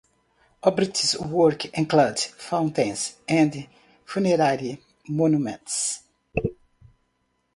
Obrist's 0.63 1.15
works 1.19 1.65
included 1.75 2.17
fountains 2.19 3.17
and 3.27 3.67
funerary 4.03 4.81
monuments. 5.07 6.01